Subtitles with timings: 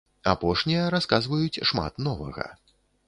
[0.31, 2.47] Апошнія расказваюць шмат новага.